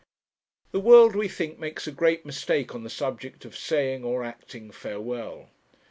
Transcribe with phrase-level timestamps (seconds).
[0.71, 4.71] The world, we think, makes a great mistake on the subject of saying, or acting,
[4.71, 5.51] farewell.